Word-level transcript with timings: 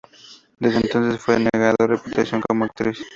Desde 0.59 0.77
entonces 0.79 1.21
fue 1.21 1.47
ganando 1.53 1.85
reputación 1.85 2.41
como 2.49 2.65
actriz. 2.65 2.99